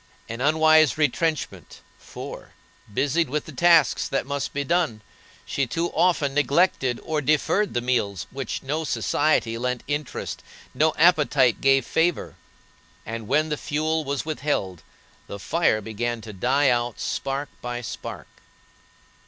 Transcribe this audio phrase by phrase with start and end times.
[0.27, 2.53] An unwise retrenchment, for,
[2.91, 5.01] busied with the tasks that must be done,
[5.45, 10.41] she too often neglected or deferred the meals to which no society lent interest,
[10.73, 12.35] no appetite gave flavor;
[13.05, 14.81] and when the fuel was withheld
[15.27, 18.27] the fire began to die out spark by spark.